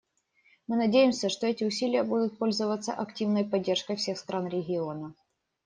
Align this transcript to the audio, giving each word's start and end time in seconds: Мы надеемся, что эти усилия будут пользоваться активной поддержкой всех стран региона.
Мы 0.65 0.77
надеемся, 0.77 1.29
что 1.29 1.45
эти 1.45 1.63
усилия 1.63 2.01
будут 2.01 2.39
пользоваться 2.39 2.91
активной 2.91 3.45
поддержкой 3.45 3.97
всех 3.97 4.17
стран 4.17 4.47
региона. 4.47 5.13